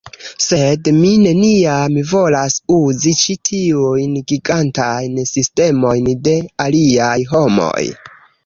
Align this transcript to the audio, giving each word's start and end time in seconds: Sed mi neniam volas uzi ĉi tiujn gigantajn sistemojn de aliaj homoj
Sed 0.43 0.87
mi 1.01 1.09
neniam 1.25 1.99
volas 2.13 2.55
uzi 2.77 3.13
ĉi 3.21 3.35
tiujn 3.49 4.17
gigantajn 4.33 5.23
sistemojn 5.35 6.11
de 6.29 6.37
aliaj 6.67 7.17
homoj 7.37 7.89